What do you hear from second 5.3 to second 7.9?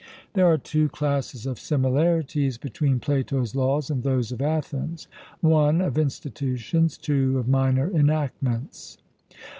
(i) of institutions (ii) of minor